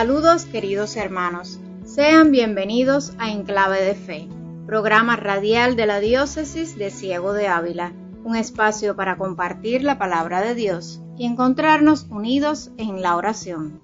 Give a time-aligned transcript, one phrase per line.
[0.00, 4.28] Saludos queridos hermanos, sean bienvenidos a Enclave de Fe,
[4.64, 7.92] programa radial de la Diócesis de Ciego de Ávila,
[8.24, 13.82] un espacio para compartir la palabra de Dios y encontrarnos unidos en la oración.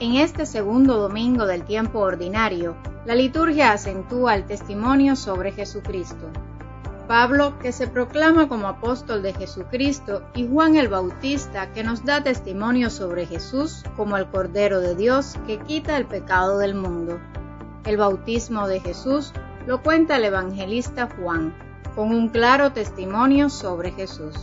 [0.00, 2.74] En este segundo domingo del tiempo ordinario,
[3.06, 6.32] la liturgia acentúa el testimonio sobre Jesucristo.
[7.10, 12.22] Pablo, que se proclama como apóstol de Jesucristo, y Juan el Bautista, que nos da
[12.22, 17.18] testimonio sobre Jesús como el Cordero de Dios que quita el pecado del mundo.
[17.84, 19.32] El bautismo de Jesús
[19.66, 21.52] lo cuenta el evangelista Juan,
[21.96, 24.36] con un claro testimonio sobre Jesús.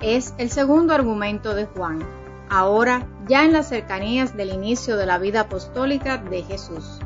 [0.00, 1.98] Es el segundo argumento de Juan,
[2.48, 7.00] ahora ya en las cercanías del inicio de la vida apostólica de Jesús.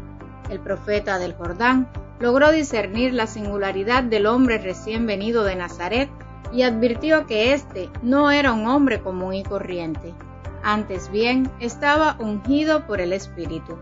[0.49, 1.89] El profeta del Jordán
[2.21, 6.11] logró discernir la singularidad del hombre recién venido de Nazaret
[6.53, 10.15] y advirtió que éste no era un hombre común y corriente,
[10.63, 13.79] antes bien estaba ungido por el Espíritu.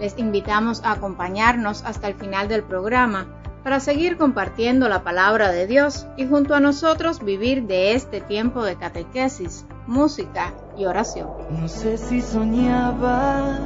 [0.00, 3.26] Les invitamos a acompañarnos hasta el final del programa
[3.62, 8.64] para seguir compartiendo la palabra de Dios y junto a nosotros vivir de este tiempo
[8.64, 11.28] de catequesis, música y oración.
[11.50, 13.58] No sé si soñaba,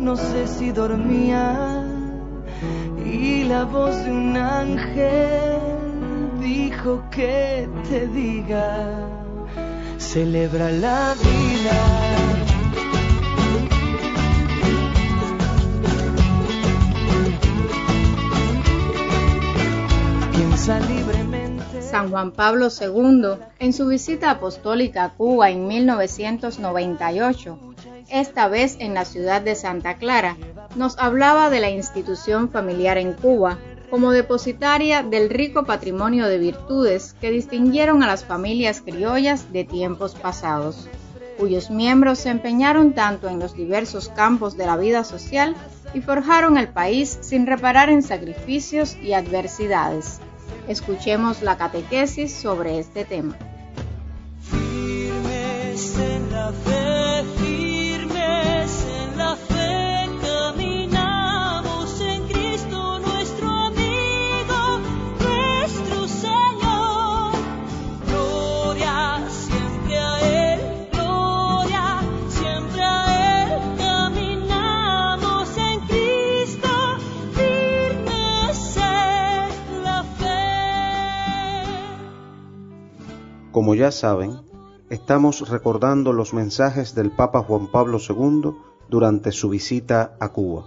[0.00, 1.86] no sé si dormía
[3.12, 5.60] y la voz de un ángel
[6.40, 9.06] dijo que te diga,
[9.98, 12.22] celebra la vida.
[21.80, 27.71] San Juan Pablo II, en su visita apostólica a Cuba en 1998,
[28.10, 30.36] esta vez en la ciudad de Santa Clara,
[30.76, 33.58] nos hablaba de la institución familiar en Cuba
[33.90, 40.14] como depositaria del rico patrimonio de virtudes que distinguieron a las familias criollas de tiempos
[40.14, 40.88] pasados,
[41.38, 45.54] cuyos miembros se empeñaron tanto en los diversos campos de la vida social
[45.92, 50.20] y forjaron el país sin reparar en sacrificios y adversidades.
[50.68, 53.36] Escuchemos la catequesis sobre este tema.
[83.62, 84.40] Como ya saben,
[84.90, 88.54] estamos recordando los mensajes del Papa Juan Pablo II
[88.88, 90.64] durante su visita a Cuba.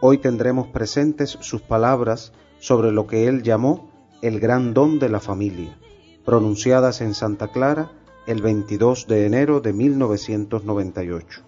[0.00, 3.90] Hoy tendremos presentes sus palabras sobre lo que él llamó
[4.22, 5.78] el gran don de la familia,
[6.24, 7.92] pronunciadas en Santa Clara
[8.26, 11.42] el 22 de enero de 1998.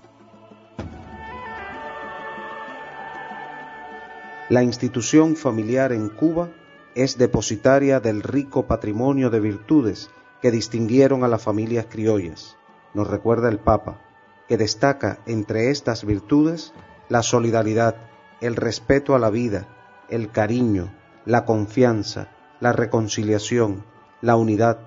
[4.50, 6.50] La institución familiar en Cuba
[6.94, 10.10] es depositaria del rico patrimonio de virtudes
[10.40, 12.56] que distinguieron a las familias criollas,
[12.94, 14.00] nos recuerda el Papa,
[14.48, 16.72] que destaca entre estas virtudes
[17.08, 17.96] la solidaridad,
[18.40, 19.68] el respeto a la vida,
[20.08, 20.94] el cariño,
[21.24, 22.28] la confianza,
[22.60, 23.84] la reconciliación,
[24.20, 24.78] la unidad,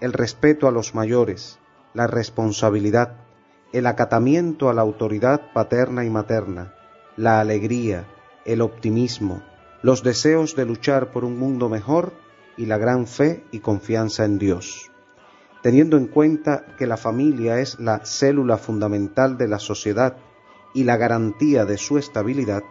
[0.00, 1.58] el respeto a los mayores,
[1.94, 3.16] la responsabilidad,
[3.72, 6.74] el acatamiento a la autoridad paterna y materna,
[7.16, 8.06] la alegría,
[8.44, 9.42] el optimismo,
[9.82, 12.12] los deseos de luchar por un mundo mejor
[12.56, 14.87] y la gran fe y confianza en Dios.
[15.62, 20.16] Teniendo en cuenta que la familia es la célula fundamental de la sociedad
[20.72, 22.62] y la garantía de su estabilidad,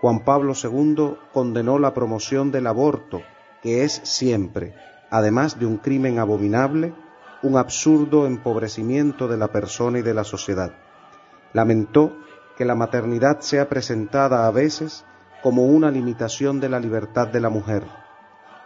[0.00, 3.20] Juan Pablo II condenó la promoción del aborto,
[3.62, 4.74] que es siempre,
[5.10, 6.94] además de un crimen abominable,
[7.42, 10.72] un absurdo empobrecimiento de la persona y de la sociedad.
[11.52, 12.16] Lamentó
[12.56, 15.04] que la maternidad sea presentada a veces
[15.42, 17.84] como una limitación de la libertad de la mujer,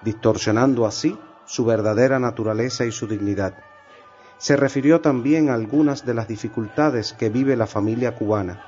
[0.03, 3.55] distorsionando así su verdadera naturaleza y su dignidad.
[4.39, 8.65] Se refirió también a algunas de las dificultades que vive la familia cubana,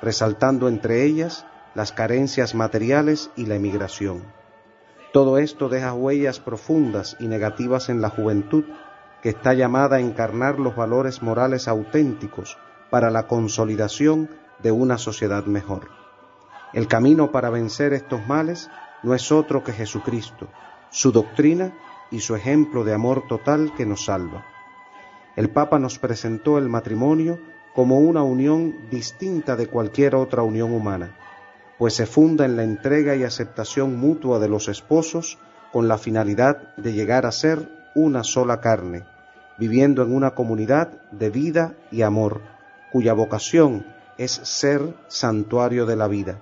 [0.00, 4.22] resaltando entre ellas las carencias materiales y la emigración.
[5.12, 8.64] Todo esto deja huellas profundas y negativas en la juventud,
[9.22, 12.58] que está llamada a encarnar los valores morales auténticos
[12.90, 14.30] para la consolidación
[14.62, 15.90] de una sociedad mejor.
[16.72, 18.70] El camino para vencer estos males
[19.02, 20.48] no es otro que Jesucristo,
[20.90, 21.72] su doctrina
[22.12, 24.46] y su ejemplo de amor total que nos salva.
[25.34, 27.40] El Papa nos presentó el matrimonio
[27.74, 31.16] como una unión distinta de cualquier otra unión humana,
[31.78, 35.38] pues se funda en la entrega y aceptación mutua de los esposos
[35.72, 39.04] con la finalidad de llegar a ser una sola carne,
[39.58, 42.42] viviendo en una comunidad de vida y amor,
[42.92, 43.86] cuya vocación
[44.18, 46.40] es ser santuario de la vida.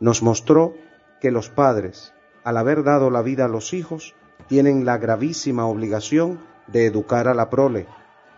[0.00, 0.74] Nos mostró
[1.20, 2.12] que los padres,
[2.42, 7.34] al haber dado la vida a los hijos, tienen la gravísima obligación de educar a
[7.34, 7.86] la prole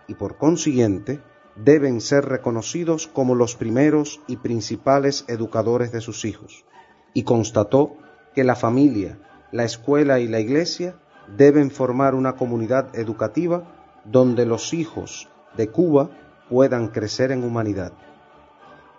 [0.07, 1.21] y por consiguiente
[1.57, 6.65] deben ser reconocidos como los primeros y principales educadores de sus hijos.
[7.13, 7.97] Y constató
[8.35, 9.19] que la familia,
[9.53, 10.97] la escuela y la iglesia
[11.37, 16.11] deben formar una comunidad educativa donde los hijos de Cuba
[16.51, 17.93] puedan crecer en humanidad.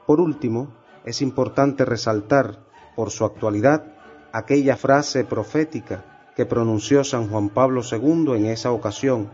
[0.07, 0.73] Por último,
[1.03, 2.63] es importante resaltar,
[2.95, 3.93] por su actualidad,
[4.31, 9.29] aquella frase profética que pronunció San Juan Pablo II en esa ocasión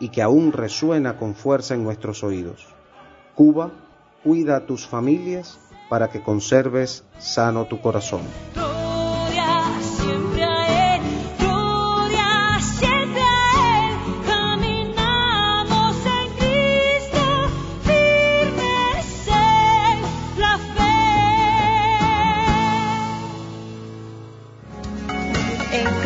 [0.00, 2.66] y que aún resuena con fuerza en nuestros oídos.
[3.34, 3.70] Cuba,
[4.24, 5.58] cuida a tus familias
[5.88, 8.22] para que conserves sano tu corazón.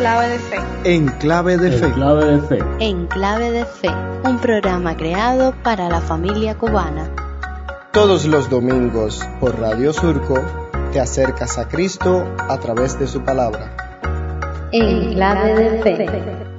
[0.01, 0.57] Clave de fe.
[0.83, 1.91] En clave de fe.
[1.93, 2.59] Clave de fe.
[2.79, 3.89] En Clave de Fe,
[4.23, 7.07] un programa creado para la familia cubana.
[7.91, 10.39] Todos los domingos por Radio Surco
[10.91, 13.75] te acercas a Cristo a través de su palabra.
[14.71, 16.50] En Clave de Fe.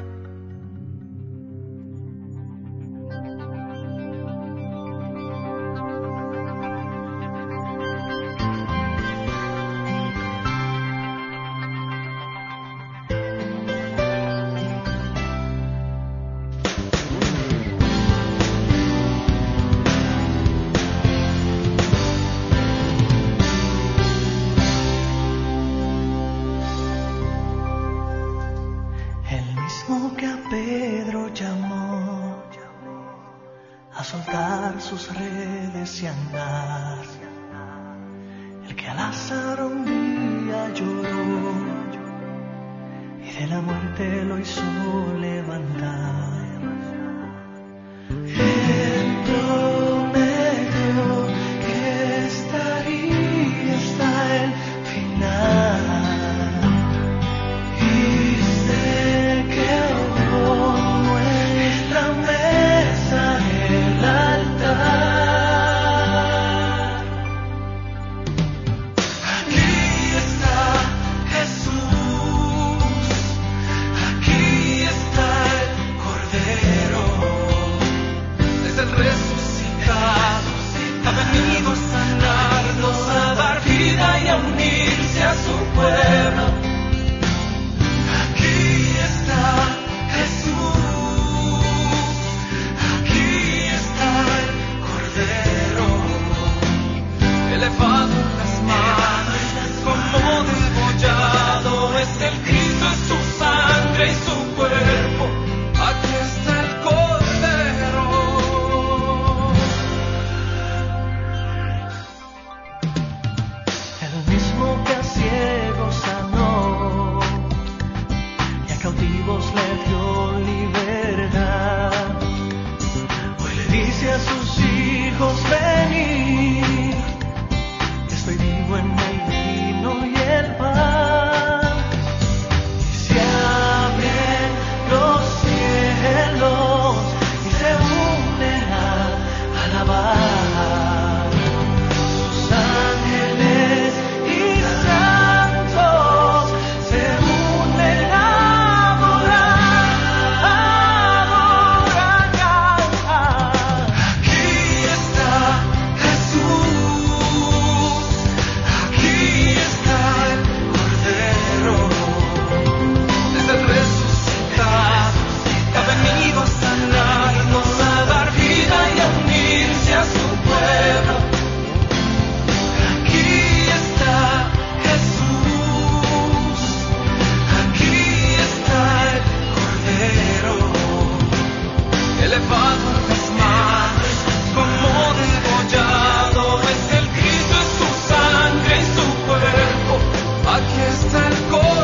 [190.92, 191.81] está el corazón.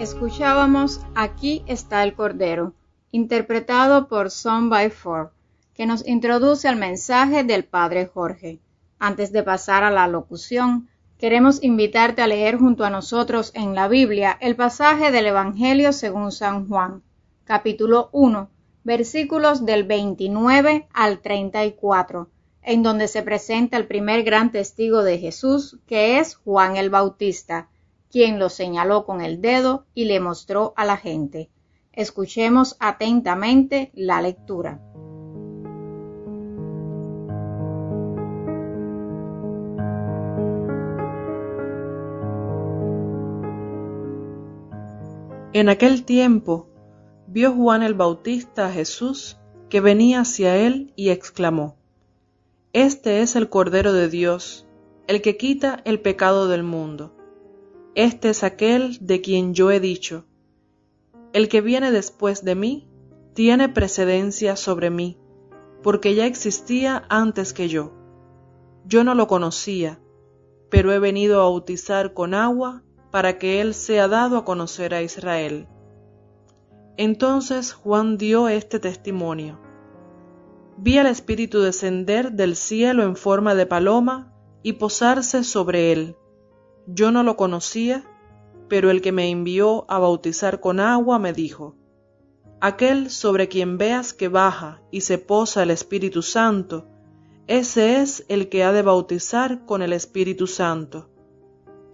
[0.00, 2.72] Escuchábamos Aquí está el Cordero,
[3.12, 5.30] interpretado por Son by Four,
[5.72, 8.58] que nos introduce al mensaje del Padre Jorge.
[8.98, 13.86] Antes de pasar a la locución, queremos invitarte a leer junto a nosotros en la
[13.86, 17.04] Biblia el pasaje del Evangelio según San Juan,
[17.44, 18.50] capítulo 1,
[18.82, 22.28] versículos del 29 al 34,
[22.62, 27.68] en donde se presenta el primer gran testigo de Jesús, que es Juan el Bautista,
[28.14, 31.50] quien lo señaló con el dedo y le mostró a la gente.
[31.92, 34.80] Escuchemos atentamente la lectura.
[45.52, 46.68] En aquel tiempo
[47.26, 51.74] vio Juan el Bautista a Jesús que venía hacia él y exclamó,
[52.72, 54.68] Este es el Cordero de Dios,
[55.08, 57.12] el que quita el pecado del mundo.
[57.94, 60.24] Este es aquel de quien yo he dicho,
[61.32, 62.88] el que viene después de mí
[63.34, 65.16] tiene precedencia sobre mí,
[65.80, 67.92] porque ya existía antes que yo.
[68.84, 70.00] Yo no lo conocía,
[70.70, 72.82] pero he venido a bautizar con agua
[73.12, 75.68] para que él sea dado a conocer a Israel.
[76.96, 79.60] Entonces Juan dio este testimonio.
[80.78, 84.32] Vi al Espíritu descender del cielo en forma de paloma
[84.64, 86.16] y posarse sobre él
[86.86, 88.04] yo no lo conocía,
[88.68, 91.76] pero el que me envió a bautizar con agua me dijo,
[92.60, 96.86] Aquel sobre quien veas que baja y se posa el Espíritu Santo,
[97.46, 101.10] ese es el que ha de bautizar con el Espíritu Santo.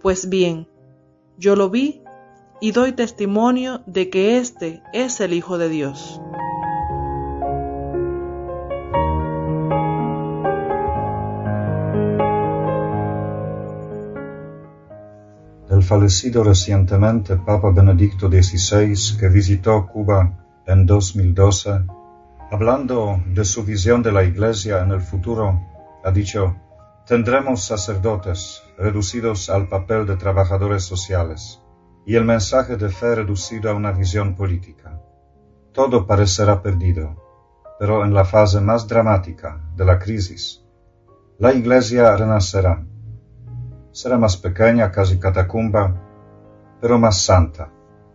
[0.01, 0.69] Pues bien,
[1.37, 2.01] yo lo vi
[2.61, 6.21] y doy testimonio de que éste es el Hijo de Dios.
[15.81, 20.31] El fallecido recientemente Papa Benedicto XVI, que visitó Cuba
[20.67, 21.85] en 2012,
[22.51, 25.59] hablando de su visión de la Iglesia en el futuro,
[26.03, 26.55] ha dicho,
[27.07, 31.59] tendremos sacerdotes reducidos al papel de trabajadores sociales
[32.05, 35.01] y el mensaje de fe reducido a una visión política.
[35.73, 37.15] Todo parecerá perdido,
[37.79, 40.63] pero en la fase más dramática de la crisis,
[41.39, 42.85] la Iglesia renacerá
[43.91, 45.95] será más pequeña, casi catacumba,
[46.79, 47.69] pero más santa.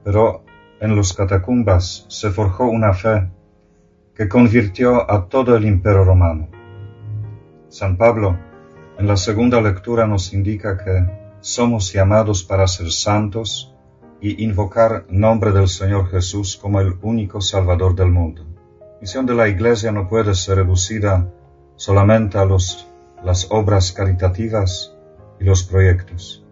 [0.05, 0.45] Pero
[0.81, 3.31] en los catacumbas se forjó una fe
[4.15, 6.49] que convirtió a todo el imperio romano.
[7.69, 8.39] San Pablo
[8.99, 11.07] en la segunda lectura nos indica que
[11.41, 13.75] somos llamados para ser santos
[14.21, 18.45] y invocar nombre del Señor Jesús como el único Salvador del mundo.
[18.81, 21.31] La misión de la Iglesia no puede ser reducida
[21.77, 22.89] solamente a los,
[23.23, 24.96] las obras caritativas
[25.41, 26.45] y los proyectos.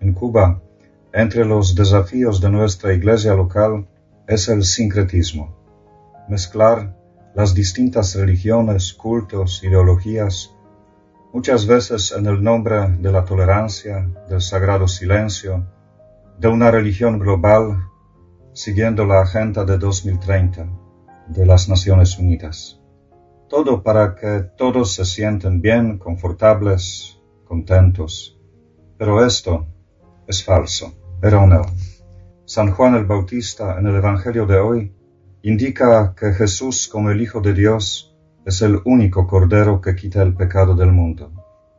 [0.00, 0.60] En Cuba,
[1.12, 3.86] entre los desafíos de nuestra iglesia local
[4.26, 5.56] es el sincretismo,
[6.28, 6.96] mezclar
[7.34, 10.54] las distintas religiones, cultos, ideologías,
[11.32, 15.66] muchas veces en el nombre de la tolerancia, del sagrado silencio,
[16.38, 17.88] de una religión global,
[18.52, 20.66] siguiendo la Agenda de 2030
[21.28, 22.80] de las Naciones Unidas.
[23.48, 27.13] Todo para que todos se sienten bien, confortables,
[27.54, 28.36] contentos.
[28.98, 29.66] Pero esto
[30.26, 30.92] es falso,
[31.22, 31.64] erróneo.
[32.46, 34.92] San Juan el Bautista en el Evangelio de hoy
[35.42, 38.12] indica que Jesús como el Hijo de Dios
[38.44, 41.30] es el único Cordero que quita el pecado del mundo.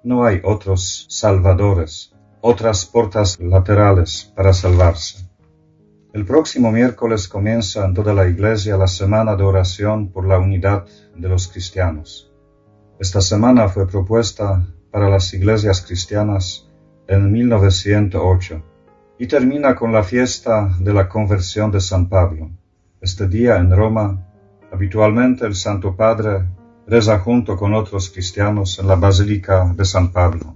[0.03, 5.29] No hay otros salvadores, otras puertas laterales para salvarse.
[6.13, 10.85] El próximo miércoles comienza en toda la Iglesia la semana de oración por la unidad
[11.17, 12.31] de los cristianos.
[12.97, 14.65] Esta semana fue propuesta
[14.95, 16.69] para las iglesias cristianas
[17.05, 18.63] en 1908
[19.19, 22.49] y termina con la fiesta de la conversión de San Pablo.
[23.01, 24.25] Este día en Roma,
[24.71, 26.45] habitualmente el Santo Padre
[26.87, 30.55] reza junto con otros cristianos en la Basílica de San Pablo.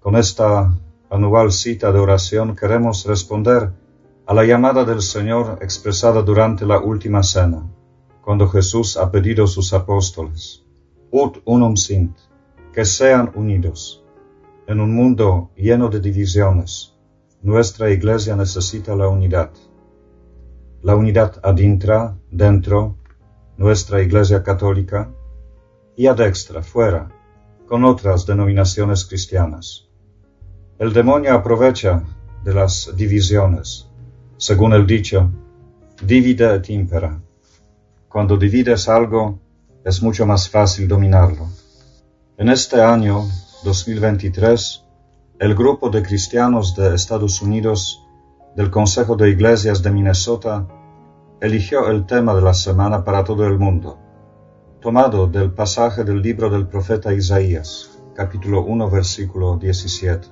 [0.00, 0.70] Con esta
[1.08, 3.70] anual cita de oración queremos responder
[4.26, 7.62] a la llamada del Señor expresada durante la última cena,
[8.20, 10.62] cuando Jesús ha pedido a sus apóstoles,
[11.10, 12.14] ut unum sint,
[12.76, 14.04] que sean unidos.
[14.66, 16.92] En un mundo lleno de divisiones,
[17.40, 19.50] nuestra iglesia necesita la unidad.
[20.82, 22.98] La unidad adintra, dentro,
[23.56, 25.10] nuestra iglesia católica,
[25.96, 27.08] y ad extra, fuera,
[27.66, 29.88] con otras denominaciones cristianas.
[30.78, 32.02] El demonio aprovecha
[32.44, 33.88] de las divisiones,
[34.36, 35.30] según el dicho,
[36.02, 37.18] divide et impera.
[38.06, 39.38] Cuando divides algo,
[39.82, 41.48] es mucho más fácil dominarlo.
[42.38, 43.24] En este año
[43.64, 44.84] 2023,
[45.38, 48.06] el grupo de cristianos de Estados Unidos
[48.54, 50.68] del Consejo de Iglesias de Minnesota
[51.40, 53.98] eligió el tema de la semana para todo el mundo,
[54.82, 60.28] tomado del pasaje del libro del profeta Isaías, capítulo 1, versículo 17.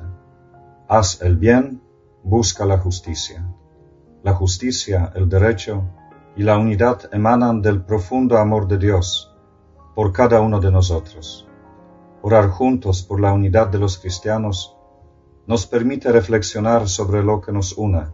[0.89, 1.81] Haz el bien,
[2.23, 3.49] busca la justicia.
[4.23, 5.85] La justicia, el derecho
[6.37, 9.35] y la unidad emanan del profundo amor de Dios
[9.95, 11.49] por cada uno de nosotros.
[12.27, 14.75] Orar juntos por la unidad de los cristianos
[15.47, 18.05] nos permite reflexionar sobre lo que nos une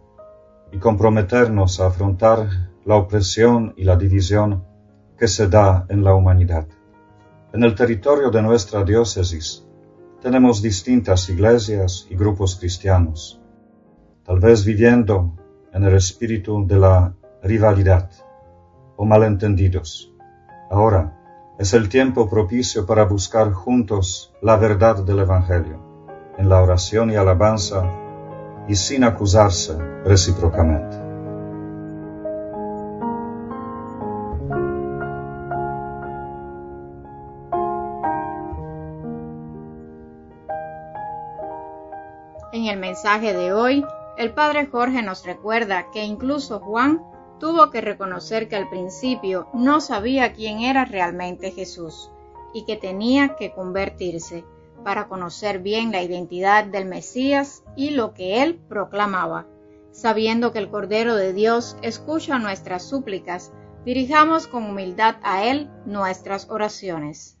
[0.73, 2.49] y comprometernos a afrontar
[2.83, 4.65] la opresión y la división
[5.17, 6.67] que se da en la humanidad.
[7.53, 9.65] En el territorio de nuestra diócesis
[10.21, 13.39] tenemos distintas iglesias y grupos cristianos,
[14.25, 15.37] tal vez viviendo
[15.71, 18.11] en el espíritu de la rivalidad
[18.97, 20.13] o malentendidos.
[20.69, 21.17] Ahora
[21.57, 25.79] es el tiempo propicio para buscar juntos la verdad del Evangelio,
[26.37, 27.83] en la oración y alabanza
[28.67, 30.97] y sin acusarse recíprocamente.
[42.53, 43.85] En el mensaje de hoy,
[44.17, 47.01] el Padre Jorge nos recuerda que incluso Juan
[47.41, 52.11] tuvo que reconocer que al principio no sabía quién era realmente Jesús
[52.53, 54.45] y que tenía que convertirse
[54.83, 59.47] para conocer bien la identidad del Mesías y lo que él proclamaba.
[59.91, 63.51] Sabiendo que el Cordero de Dios escucha nuestras súplicas,
[63.85, 67.37] dirijamos con humildad a Él nuestras oraciones.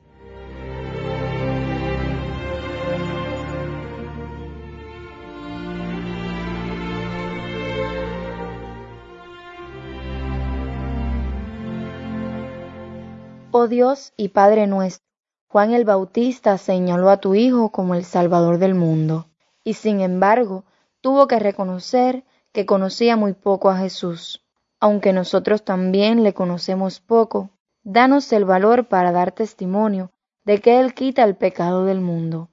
[13.53, 15.05] Oh Dios y Padre nuestro,
[15.49, 19.27] Juan el Bautista señaló a tu Hijo como el Salvador del mundo,
[19.65, 20.63] y sin embargo
[21.01, 24.41] tuvo que reconocer que conocía muy poco a Jesús.
[24.79, 27.49] Aunque nosotros también le conocemos poco,
[27.83, 30.11] danos el valor para dar testimonio
[30.45, 32.47] de que Él quita el pecado del mundo,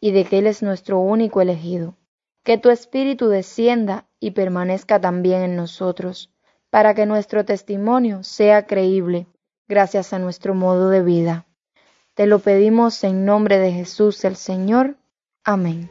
[0.00, 1.94] y de que Él es nuestro único elegido.
[2.42, 6.32] Que tu Espíritu descienda y permanezca también en nosotros,
[6.70, 9.28] para que nuestro testimonio sea creíble
[9.70, 11.46] gracias a nuestro modo de vida.
[12.14, 14.96] Te lo pedimos en nombre de Jesús el Señor.
[15.44, 15.88] Amén.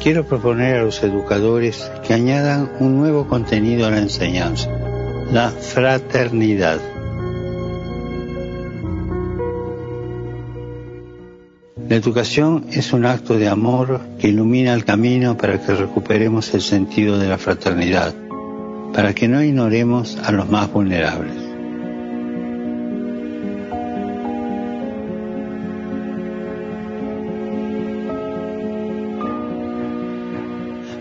[0.00, 4.70] Quiero proponer a los educadores que añadan un nuevo contenido a la enseñanza,
[5.32, 6.80] la fraternidad.
[11.88, 16.60] La educación es un acto de amor que ilumina el camino para que recuperemos el
[16.60, 18.14] sentido de la fraternidad,
[18.92, 21.34] para que no ignoremos a los más vulnerables.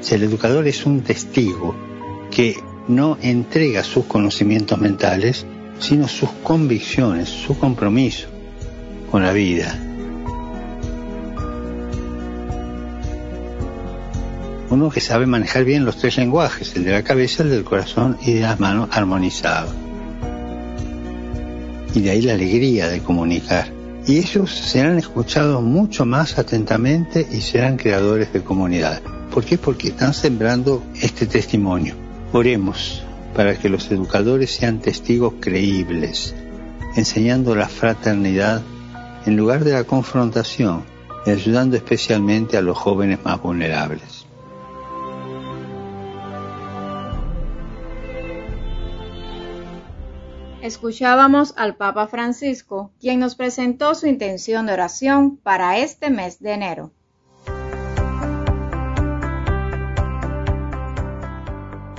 [0.02, 1.76] Si el educador es un testigo
[2.30, 5.46] que no entrega sus conocimientos mentales,
[5.80, 8.28] sino sus convicciones, su compromiso
[9.12, 9.78] con la vida.
[14.70, 18.18] Uno que sabe manejar bien los tres lenguajes, el de la cabeza, el del corazón
[18.22, 19.72] y de las manos armonizado.
[21.94, 23.72] Y de ahí la alegría de comunicar.
[24.06, 29.02] Y ellos serán escuchados mucho más atentamente y serán creadores de comunidad.
[29.32, 29.58] ¿Por qué?
[29.58, 32.05] Porque están sembrando este testimonio.
[32.38, 33.02] Oremos
[33.34, 36.36] para que los educadores sean testigos creíbles,
[36.98, 38.62] enseñando la fraternidad
[39.26, 40.84] en lugar de la confrontación
[41.26, 44.26] y ayudando especialmente a los jóvenes más vulnerables.
[50.62, 56.52] Escuchábamos al Papa Francisco, quien nos presentó su intención de oración para este mes de
[56.52, 56.92] enero.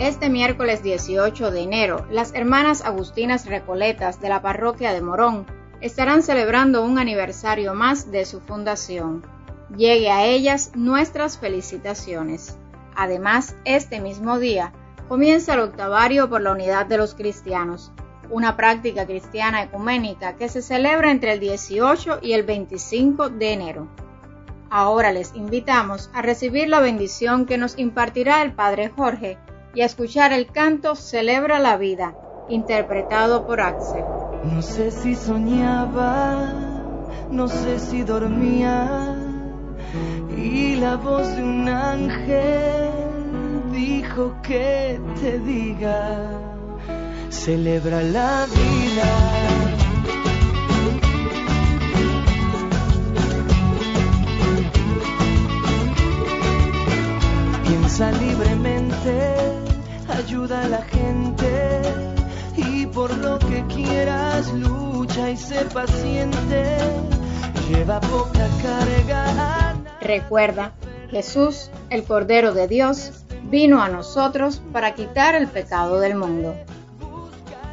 [0.07, 5.47] Este miércoles 18 de enero, las hermanas agustinas recoletas de la parroquia de Morón
[5.81, 9.25] estarán celebrando un aniversario más de su fundación.
[9.77, 12.57] Llegue a ellas nuestras felicitaciones.
[12.95, 14.73] Además, este mismo día
[15.09, 17.90] comienza el octavario por la unidad de los cristianos,
[18.31, 23.88] una práctica cristiana ecuménica que se celebra entre el 18 y el 25 de enero.
[24.71, 29.37] Ahora les invitamos a recibir la bendición que nos impartirá el Padre Jorge
[29.77, 32.15] y a escuchar el canto Celebra la vida,
[32.49, 34.03] interpretado por Axel.
[34.45, 36.51] No sé si soñaba,
[37.31, 39.15] no sé si dormía,
[40.35, 42.91] y la voz de un ángel
[43.71, 46.41] dijo que te diga,
[47.29, 49.67] celebra la vida.
[57.62, 59.56] Piensa libremente,
[60.16, 61.83] ayuda a la gente
[62.57, 66.79] y por lo que quieras lucha y sé paciente.
[67.68, 69.76] Lleva poca carga.
[70.00, 70.72] Recuerda,
[71.11, 73.12] Jesús, el Cordero de Dios,
[73.50, 76.55] vino a nosotros para quitar el pecado del mundo.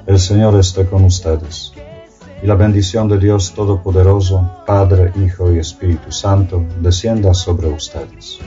[0.06, 1.74] El Señor esté con ustedes.
[2.42, 8.40] Y la bendición de Dios Todopoderoso, Padre, Hijo y Espíritu Santo, descienda sobre ustedes.